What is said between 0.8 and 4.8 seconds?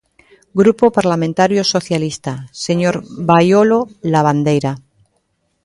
Parlamentario Socialista, señor Baiolo Lavandeira.